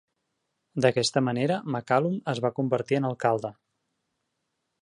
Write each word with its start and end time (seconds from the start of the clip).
D'aquesta 0.85 1.23
manera, 1.27 1.59
McCallum 1.75 2.17
es 2.35 2.43
va 2.47 2.53
convertir 2.61 3.01
en 3.01 3.09
alcalde. 3.11 3.55